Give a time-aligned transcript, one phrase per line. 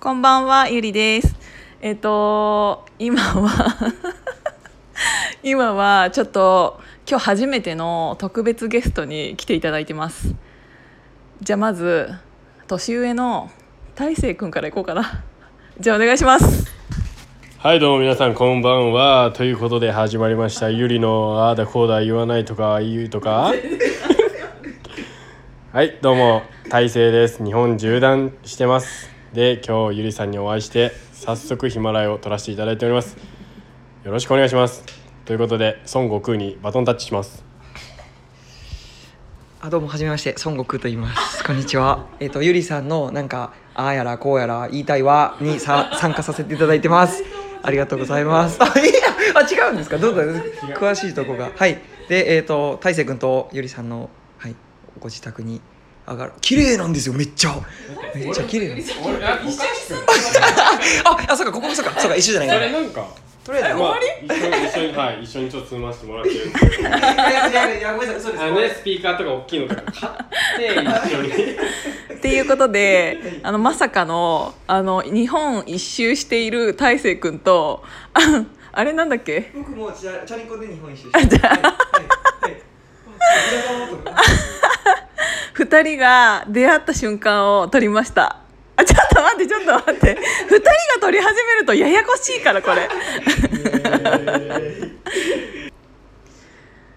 [0.00, 1.36] こんばんは、ゆりです。
[1.82, 3.76] えっ、と、今は、
[5.44, 10.34] 今はちょっと今日初めての特別ゲストに来ていただいてます。
[11.42, 12.08] じゃあまず、
[12.66, 13.50] 年上の
[13.94, 15.22] 大成くんからいこうかな。
[15.78, 16.74] じゃあお願いします。
[17.58, 23.52] はいどうも皆さんこんばんはということで始まりましたゆりのああだこうだ言わないとか言うとか
[25.74, 33.16] はいどうも大成です日本縦断してますで今日ゆりさんにお会いして早速ヒマラヤを撮らせていただいております。
[34.04, 34.82] よろしくお願いします。
[35.24, 37.44] ということで孫悟空にバトンタッチします。
[39.60, 40.34] あどうもはじめまして。
[40.44, 41.44] 孫悟空と言います。
[41.44, 42.06] こんにちは。
[42.18, 47.22] えっ、とゆりさんのなんかああやらこうやら言いたいわにさ参加させていただいてます。
[47.62, 48.58] ありがとうございます。
[48.60, 48.72] あいや
[49.36, 49.98] あ違うんですか？
[49.98, 50.22] どうぞ。
[50.74, 51.52] 詳しいとこが。
[51.54, 51.78] はい。
[52.08, 54.56] でえっ、と大成君とゆりさんのはい
[54.98, 55.60] ご自宅に
[56.10, 56.32] 上がる。
[56.40, 57.54] 綺麗なんですよめっちゃ。
[58.14, 58.74] めっちゃ綺麗な。
[58.74, 58.94] んです
[61.04, 61.98] ああそうかここもそうか。
[62.00, 63.06] そうか一緒じゃないそれなんか。
[63.42, 66.30] とりあえずまあ一緒に一緒にはい一緒にちょっと積ませてもらって。
[66.30, 66.98] るんですけどいや
[67.48, 70.14] いやいやごめんなさいそうですあのねスピーカーとか大きいのとか買っ
[70.58, 70.74] て
[71.08, 71.28] 一緒に。
[72.14, 79.50] っていうことで、あのまさかのあの日本一周している大成くんと、ああれなんだっけ？
[79.54, 81.70] 僕もチャチャリンコで日本一周してはいはいは
[82.50, 82.62] い
[85.70, 88.40] 二人が出会った瞬間を撮りました。
[88.74, 90.18] あちょっと待ってちょっと待って。
[90.48, 92.88] 二人が撮り始めるとややこしいからこれ。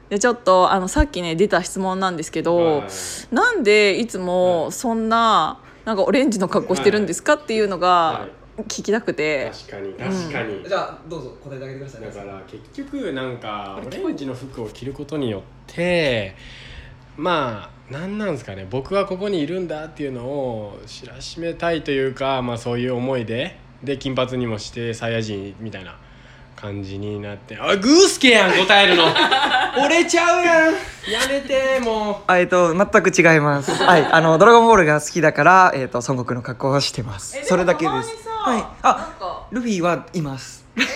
[0.09, 2.87] でちょっとあのさっきね出た質問なんですけど、はい。
[3.31, 8.27] なんでいつもそんななんかオレンジの格好してるんですかっていうのがは
[8.67, 12.01] 聞きたくて、確かに確かに、じゃあどうぞ答えてあげてください。
[12.01, 16.35] だから結局なんかオレンジの服を着ることによって
[17.17, 18.65] まあ何なんですかね。
[18.69, 25.97] 僕はここにいるんだっていうのを知らしめたいというか、まあ、そういう思いでで金髪にもしてサイヤ人みたいな
[26.55, 29.03] 感じになってあグースケやん答えるの。
[29.85, 30.73] 折れちゃうやん。
[30.73, 33.71] やめてもあえっと全く違います。
[33.83, 37.37] はいあのドラゴンボールが好きだからえっと孫悟空の格好をしてます。
[37.43, 38.27] それだけです。
[38.27, 38.65] はい。
[38.81, 39.43] あか。
[39.51, 40.65] ルフィはいます。
[40.75, 40.87] 何？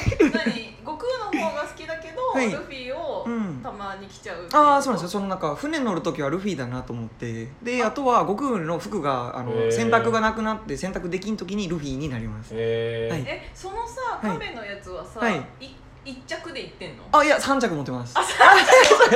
[0.86, 2.50] 悟空の方が好きだけど、はい。
[2.50, 2.87] ルフィを
[3.28, 3.60] うん。
[3.62, 5.20] たまに着ちゃうああそうなんですよ。
[5.20, 7.48] そのなんか船乗る時はルフィだなと思って。
[7.62, 7.92] であ。
[7.92, 9.72] とは悟空の服があのへー。
[9.72, 12.52] 洗濯がなくなって洗濯できん時にルフィになります。
[12.54, 13.14] えー。
[13.14, 13.26] はい。
[13.28, 14.38] えそのさはい。
[14.38, 15.38] 亀のやつはさ、はい。
[15.60, 17.04] い一着でいってんの？
[17.12, 18.14] あいや3着持ってます。
[18.18, 18.26] あ い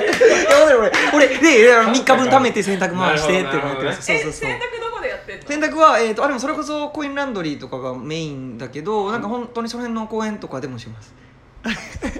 [0.03, 4.01] や俺俺俺で3日分貯めて洗濯回してって思ってます。
[4.01, 4.49] そうそうそう。
[4.49, 5.47] え洗濯どこでやってんの？
[5.47, 11.15] 洗濯は、えー、とあでもそれこそコインランドリーとかがメインだけどなんか本当にその辺の公園とかでもします。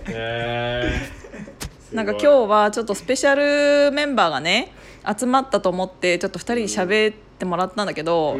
[0.08, 1.60] えー
[1.91, 4.72] なんか今日はちょっとスペシャルメンバーがね
[5.06, 8.38] 集まったと思ってちょっと2人に喋ってもらったんだけど、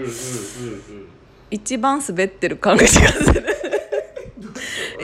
[1.50, 3.46] 一番滑ってる感じがする。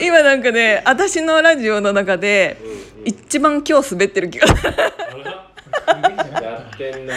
[0.00, 2.56] 今なんかね私のラジオの中で
[3.04, 4.72] 一番今日滑ってる気がする。
[5.88, 7.14] やってんな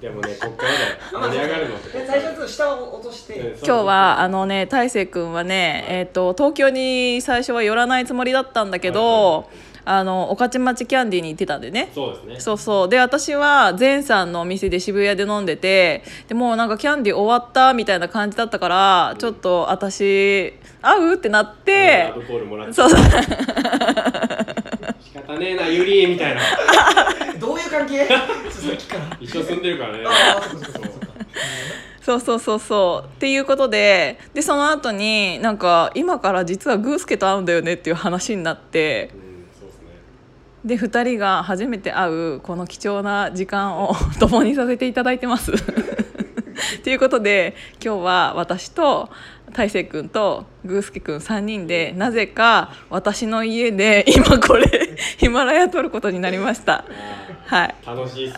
[0.00, 1.76] でもねこっからだよ盛り上がるの。
[2.06, 3.38] 最初下を落として。
[3.38, 9.50] うん今日はあのね大成君はね、えー、と東京に最初は寄らないつもりだったんだけど、
[9.84, 11.90] あの御徒町キャンディーに行ってたんでね。
[11.94, 12.40] そうですね。
[12.40, 12.88] そうそう。
[12.88, 22.74] で私は前さんのお店で渋谷で飲んでてでもうなんかキャンディー終わったみたいな感じだったからちょっと私会うってなってアルコールもらって。
[22.74, 22.90] そう。
[22.90, 23.00] そ う
[25.00, 26.40] 仕方ねえなユリみたいな
[27.68, 28.06] いう関係。
[28.06, 30.04] さっきから一緒住んでるからね。
[30.04, 31.08] そっかそっかそっか。
[32.00, 33.08] そうそうそうそう。
[33.16, 39.18] っていうことででその後になんか今から実はグースケと会うんだよねっていう話になってですね。
[40.64, 45.52] で2人が初めて会うこの貴重な時間を 共にさせていただいてます。
[46.82, 47.54] ということで
[47.84, 49.10] 今日は私と
[49.52, 54.66] 大成君とグースケ君3人でなぜか私の家で今これ
[55.18, 56.84] ヒマラヤ撮ることになりました。
[57.48, 57.74] はい。
[57.86, 58.36] あー楽しいっす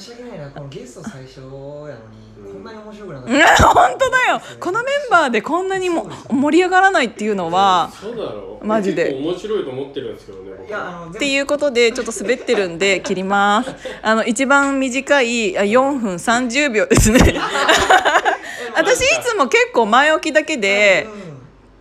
[0.00, 3.40] 申し訳ないなこのゲスト最初やのにこんなに面白くなかっうん。
[3.72, 4.42] 本当だよ。
[4.58, 8.66] このメンバーでこんなにも盛り上がらないっていうのはそうだろう。
[8.66, 9.14] マジで。
[9.22, 13.70] 面白いと思ってるんですけどねいやあのっていうことでちょっと滑ってるんで切ります。
[14.02, 17.38] あの一番短いあ4分30秒ですね。
[18.74, 21.06] 私いつも結構前置きだけで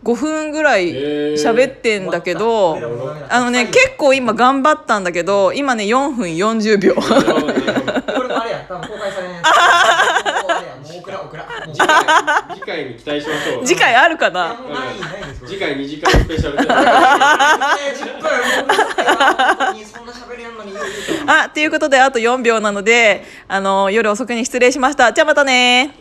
[0.04, 0.94] 5分ぐらい
[1.36, 2.78] 喋ってんだけど、
[3.30, 6.96] あのね結構今頑張ったんだけど今ね4分40秒。
[6.96, 9.44] これもあれや多分公開されない
[10.84, 11.18] 次回
[12.56, 13.66] 次回に期待しましょう。
[13.66, 14.56] 次回あるかな？
[15.46, 16.64] 次回2時間スペシャルで。
[16.68, 18.30] ね10分。
[18.30, 25.12] 本当にそんな喋りやんのに言うてたあということであと4秒なのであの夜遅くに失礼しました。
[25.12, 25.96] じゃあまたね